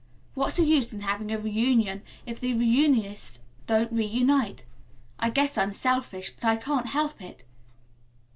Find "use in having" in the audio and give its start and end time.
0.65-1.31